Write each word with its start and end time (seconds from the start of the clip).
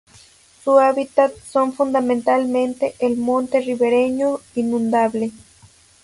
Su 0.63 0.79
hábitat 0.79 1.31
son 1.43 1.73
fundamentalmente 1.73 2.95
el 2.97 3.17
monte 3.17 3.61
ribereño 3.61 4.39
inundable. 4.55 5.31